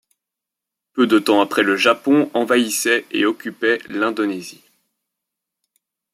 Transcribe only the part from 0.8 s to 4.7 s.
Peu de temps après le Japon envahissait et occupait l'Indonésie.